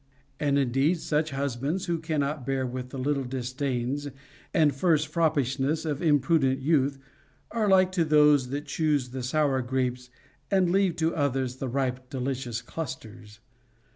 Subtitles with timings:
[0.39, 4.07] And in deed such husbands who cannot bear with the little disdains
[4.51, 6.97] and first froppislmess of imprudent youth
[7.51, 10.09] are like to those that choose the sour grapes
[10.49, 13.41] and leave to others the ripe delicious clusters.